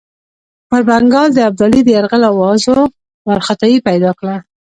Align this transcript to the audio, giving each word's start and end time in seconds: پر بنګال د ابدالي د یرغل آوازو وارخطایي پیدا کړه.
پر 0.69 0.81
بنګال 0.87 1.29
د 1.33 1.39
ابدالي 1.49 1.81
د 1.83 1.89
یرغل 1.95 2.23
آوازو 2.31 2.77
وارخطایي 3.27 3.77
پیدا 3.87 4.11
کړه. 4.19 4.35